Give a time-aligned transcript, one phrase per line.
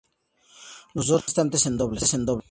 [0.95, 2.11] Los dos restantes en dobles.